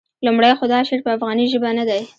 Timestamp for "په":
1.05-1.11